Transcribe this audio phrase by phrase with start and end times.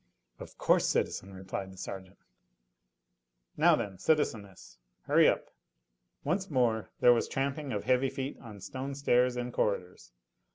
[0.39, 2.17] "Of course, citizen," replied the sergeant.
[3.55, 5.51] "Now, then, citizeness hurry up."
[6.23, 10.11] Once more there was tramping of heavy feet on stone stairs and corridors.